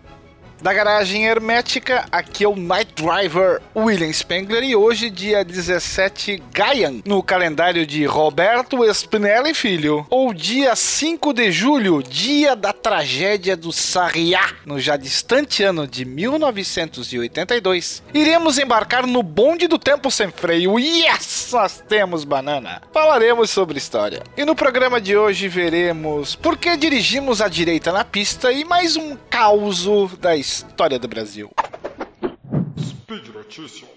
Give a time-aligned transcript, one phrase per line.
[0.67, 7.03] da garagem hermética, aqui é o Night Driver William Spengler e hoje, dia 17 Gaian,
[7.05, 13.73] no calendário de Roberto Spinelli Filho, ou dia 5 de julho, dia da tragédia do
[13.73, 18.03] Sarriá, no já distante ano de 1982.
[18.13, 20.81] Iremos embarcar no bonde do tempo sem freio.
[20.81, 21.51] Yes!
[21.53, 22.83] Nós temos banana.
[22.93, 24.25] Falaremos sobre história.
[24.37, 28.97] E no programa de hoje veremos por que dirigimos à direita na pista e mais
[28.97, 29.85] um caos
[30.17, 31.51] da história história do Brasil.
[32.81, 33.91] Speed Notícias.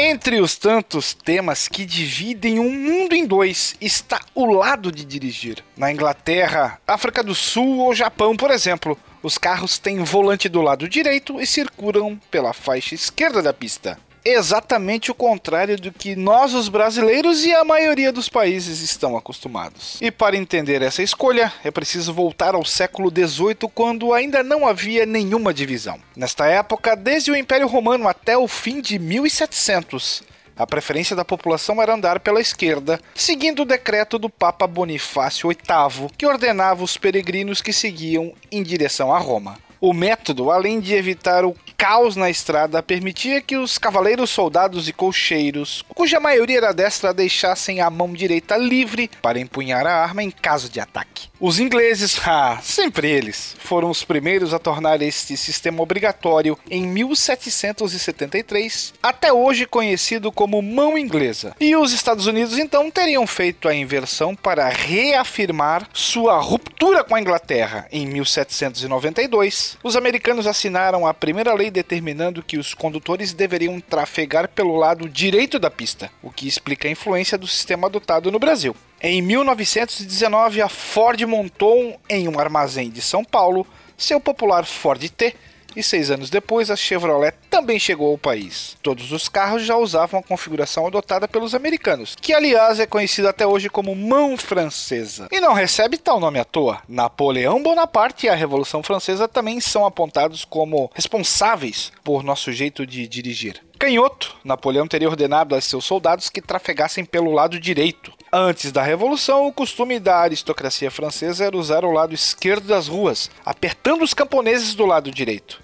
[0.00, 5.64] Entre os tantos temas que dividem o mundo em dois está o lado de dirigir.
[5.76, 10.88] Na Inglaterra, África do Sul ou Japão, por exemplo, os carros têm volante do lado
[10.88, 13.98] direito e circulam pela faixa esquerda da pista
[14.32, 19.98] exatamente o contrário do que nós, os brasileiros e a maioria dos países estão acostumados.
[20.00, 25.06] E para entender essa escolha, é preciso voltar ao século XVIII, quando ainda não havia
[25.06, 25.98] nenhuma divisão.
[26.16, 30.22] Nesta época, desde o Império Romano até o fim de 1700,
[30.58, 36.10] a preferência da população era andar pela esquerda, seguindo o decreto do Papa Bonifácio VIII,
[36.18, 39.56] que ordenava os peregrinos que seguiam em direção a Roma.
[39.80, 44.92] O método, além de evitar o caos na estrada, permitia que os cavaleiros, soldados e
[44.92, 50.30] colcheiros, cuja maioria era destra, deixassem a mão direita livre para empunhar a arma em
[50.30, 51.28] caso de ataque.
[51.40, 58.94] Os ingleses, ah, sempre eles, foram os primeiros a tornar este sistema obrigatório em 1773,
[59.00, 61.54] até hoje conhecido como mão inglesa.
[61.60, 67.20] E os Estados Unidos então teriam feito a inversão para reafirmar sua ruptura com a
[67.20, 74.48] Inglaterra em 1792 os americanos assinaram a primeira lei determinando que os condutores deveriam trafegar
[74.48, 78.74] pelo lado direito da pista, o que explica a influência do sistema adotado no Brasil.
[79.00, 85.34] Em 1919, a Ford montou em um armazém de São Paulo seu popular Ford T,
[85.76, 88.76] e seis anos depois a Chevrolet também chegou ao país.
[88.82, 93.46] Todos os carros já usavam a configuração adotada pelos americanos, que aliás é conhecida até
[93.46, 95.28] hoje como mão francesa.
[95.30, 96.82] E não recebe tal nome à toa.
[96.88, 103.06] Napoleão Bonaparte e a Revolução Francesa também são apontados como responsáveis por nosso jeito de
[103.06, 103.67] dirigir.
[103.78, 108.12] Canhoto, Napoleão teria ordenado a seus soldados que trafegassem pelo lado direito.
[108.32, 113.30] Antes da Revolução, o costume da aristocracia francesa era usar o lado esquerdo das ruas,
[113.46, 115.62] apertando os camponeses do lado direito.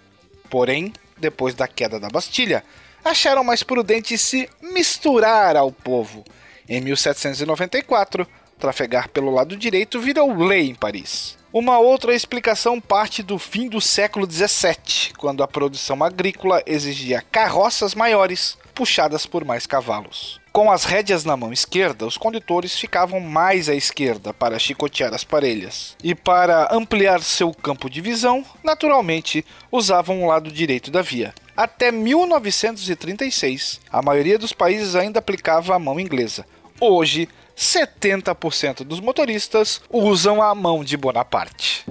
[0.48, 2.62] Porém, depois da queda da Bastilha,
[3.04, 6.24] acharam mais prudente se misturar ao povo.
[6.69, 8.24] Em 1794,
[8.60, 11.36] trafegar pelo lado direito virou lei em Paris.
[11.54, 17.94] Uma outra explicação parte do fim do século XVII, quando a produção agrícola exigia carroças
[17.94, 20.41] maiores, puxadas por mais cavalos.
[20.53, 25.22] Com as rédeas na mão esquerda, os condutores ficavam mais à esquerda para chicotear as
[25.22, 25.97] parelhas.
[26.03, 31.32] E para ampliar seu campo de visão, naturalmente usavam o lado direito da via.
[31.56, 36.44] Até 1936, a maioria dos países ainda aplicava a mão inglesa.
[36.81, 41.84] Hoje, 70% dos motoristas usam a mão de Bonaparte.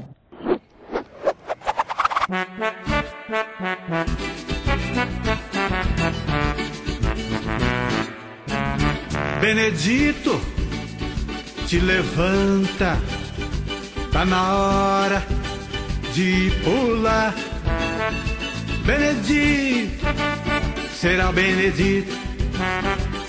[9.40, 10.42] Benedito,
[11.68, 12.98] te levanta,
[14.12, 15.24] tá na hora
[16.14, 17.34] de pular.
[18.86, 20.06] Benedito,
[20.94, 22.14] será Benedito,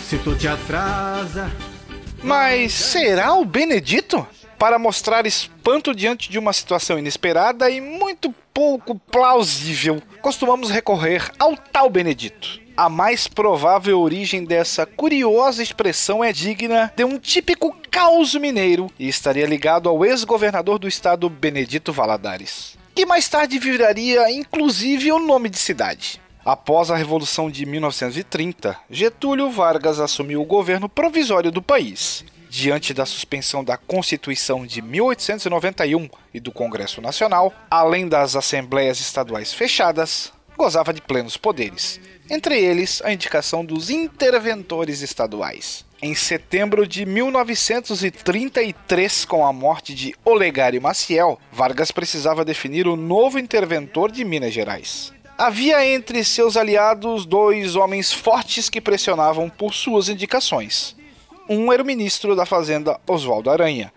[0.00, 1.50] se tu te atrasa.
[2.24, 4.26] Mas será o Benedito?
[4.58, 11.54] Para mostrar espanto diante de uma situação inesperada e muito pouco plausível, costumamos recorrer ao
[11.54, 12.58] tal Benedito.
[12.74, 19.06] A mais provável origem dessa curiosa expressão é digna de um típico caos mineiro e
[19.06, 25.50] estaria ligado ao ex-governador do estado Benedito Valadares, que mais tarde viraria inclusive o nome
[25.50, 26.23] de cidade.
[26.44, 32.22] Após a Revolução de 1930, Getúlio Vargas assumiu o governo provisório do país.
[32.50, 39.54] Diante da suspensão da Constituição de 1891 e do Congresso Nacional, além das assembleias estaduais
[39.54, 41.98] fechadas, gozava de plenos poderes,
[42.28, 45.86] entre eles a indicação dos interventores estaduais.
[46.02, 53.38] Em setembro de 1933, com a morte de Olegário Maciel, Vargas precisava definir o novo
[53.38, 55.10] interventor de Minas Gerais.
[55.36, 60.94] Havia entre seus aliados dois homens fortes que pressionavam por suas indicações.
[61.48, 63.92] Um era o ministro da Fazenda Oswaldo Aranha,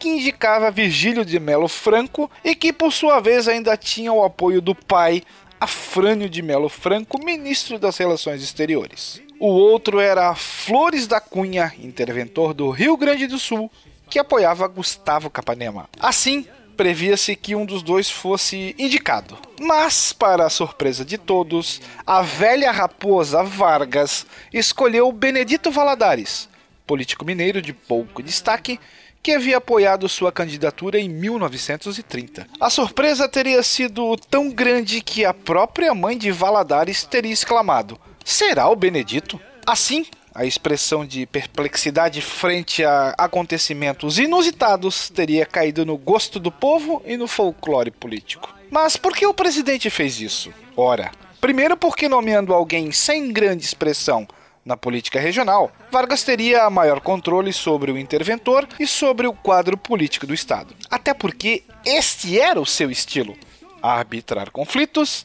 [0.00, 4.60] que indicava Virgílio de Melo Franco e que, por sua vez, ainda tinha o apoio
[4.60, 5.22] do pai,
[5.60, 9.22] Afrânio de Melo Franco, ministro das Relações Exteriores.
[9.38, 13.70] O outro era Flores da Cunha, interventor do Rio Grande do Sul,
[14.08, 15.88] que apoiava Gustavo Capanema.
[16.00, 16.46] Assim,
[16.80, 19.36] previa-se que um dos dois fosse indicado.
[19.60, 26.48] Mas, para a surpresa de todos, a velha raposa Vargas escolheu Benedito Valadares,
[26.86, 28.80] político mineiro de pouco destaque,
[29.22, 32.46] que havia apoiado sua candidatura em 1930.
[32.58, 38.70] A surpresa teria sido tão grande que a própria mãe de Valadares teria exclamado: Será
[38.70, 39.38] o Benedito?
[39.66, 47.02] Assim, a expressão de perplexidade frente a acontecimentos inusitados teria caído no gosto do povo
[47.04, 48.54] e no folclore político.
[48.70, 50.52] Mas por que o presidente fez isso?
[50.76, 51.10] Ora,
[51.40, 54.26] primeiro porque nomeando alguém sem grande expressão
[54.64, 60.26] na política regional, Vargas teria maior controle sobre o interventor e sobre o quadro político
[60.26, 60.74] do Estado.
[60.88, 63.36] Até porque este era o seu estilo:
[63.82, 65.24] arbitrar conflitos,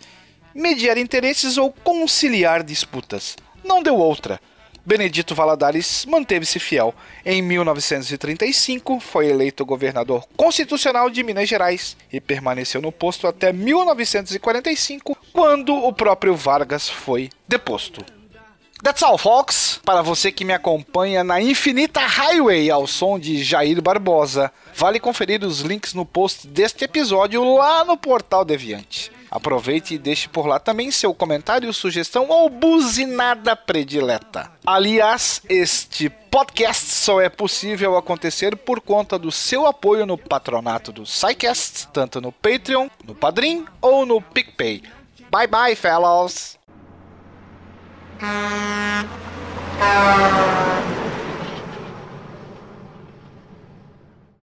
[0.53, 3.37] mediar interesses ou conciliar disputas.
[3.63, 4.39] Não deu outra.
[4.85, 6.93] Benedito Valadares manteve-se fiel.
[7.25, 15.17] Em 1935, foi eleito governador constitucional de Minas Gerais e permaneceu no posto até 1945,
[15.33, 18.05] quando o próprio Vargas foi deposto.
[18.83, 19.79] That's all, folks.
[19.83, 25.43] Para você que me acompanha na infinita highway ao som de Jair Barbosa, vale conferir
[25.43, 29.11] os links no post deste episódio lá no portal Deviante.
[29.35, 34.49] Aproveite e deixe por lá também seu comentário, sugestão ou buzinada predileta.
[34.65, 41.05] Aliás, este podcast só é possível acontecer por conta do seu apoio no patronato do
[41.05, 44.83] SciCast, tanto no Patreon, no Padrim ou no PicPay.
[45.29, 46.57] Bye bye, fellows!